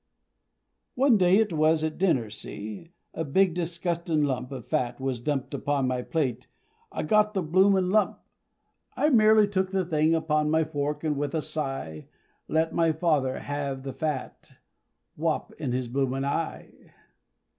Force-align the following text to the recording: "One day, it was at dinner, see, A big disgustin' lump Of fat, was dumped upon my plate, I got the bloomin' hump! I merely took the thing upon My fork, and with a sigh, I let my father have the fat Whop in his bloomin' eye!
"One 0.95 1.15
day, 1.15 1.37
it 1.37 1.53
was 1.53 1.83
at 1.83 1.99
dinner, 1.99 2.31
see, 2.31 2.93
A 3.13 3.23
big 3.23 3.53
disgustin' 3.53 4.23
lump 4.23 4.51
Of 4.51 4.65
fat, 4.67 4.99
was 4.99 5.19
dumped 5.19 5.53
upon 5.53 5.85
my 5.87 6.01
plate, 6.01 6.47
I 6.91 7.03
got 7.03 7.35
the 7.35 7.43
bloomin' 7.43 7.91
hump! 7.91 8.17
I 8.97 9.09
merely 9.11 9.47
took 9.47 9.69
the 9.69 9.85
thing 9.85 10.15
upon 10.15 10.49
My 10.49 10.63
fork, 10.63 11.03
and 11.03 11.17
with 11.17 11.35
a 11.35 11.41
sigh, 11.43 12.07
I 12.07 12.07
let 12.47 12.73
my 12.73 12.91
father 12.91 13.41
have 13.41 13.83
the 13.83 13.93
fat 13.93 14.53
Whop 15.19 15.53
in 15.59 15.71
his 15.71 15.87
bloomin' 15.87 16.25
eye! 16.25 16.73